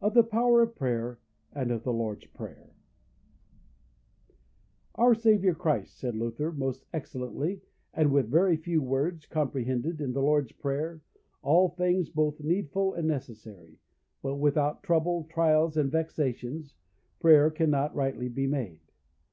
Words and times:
Of 0.00 0.14
the 0.14 0.22
Power 0.22 0.62
of 0.62 0.76
Prayer, 0.76 1.18
and 1.52 1.72
of 1.72 1.82
the 1.82 1.92
Lord's 1.92 2.26
Prayer. 2.28 2.70
Our 4.94 5.16
Saviour 5.16 5.52
Christ, 5.56 5.98
said 5.98 6.14
Luther, 6.14 6.52
most 6.52 6.84
excellently, 6.92 7.62
and 7.92 8.12
with 8.12 8.30
very 8.30 8.56
few 8.56 8.80
words, 8.80 9.26
comprehended, 9.26 10.00
in 10.00 10.12
the 10.12 10.22
Lord's 10.22 10.52
Prayer, 10.52 11.00
all 11.42 11.70
things 11.70 12.08
both 12.08 12.38
needful 12.38 12.94
and 12.94 13.08
necessary; 13.08 13.80
but 14.22 14.36
without 14.36 14.84
trouble, 14.84 15.24
trials, 15.28 15.76
and 15.76 15.90
vexations, 15.90 16.76
prayer 17.18 17.50
cannot 17.50 17.96
rightly 17.96 18.28
be 18.28 18.46
made. 18.46 18.78